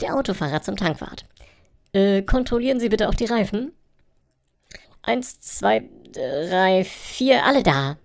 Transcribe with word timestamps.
Der 0.00 0.14
Autofahrer 0.14 0.62
zum 0.62 0.76
Tankwart. 0.76 1.24
Äh, 1.92 2.22
kontrollieren 2.22 2.80
Sie 2.80 2.88
bitte 2.88 3.08
auch 3.08 3.14
die 3.14 3.24
Reifen. 3.24 3.72
Eins, 5.02 5.40
zwei, 5.40 5.88
drei, 6.12 6.84
vier, 6.84 7.44
alle 7.44 7.62
da. 7.62 7.96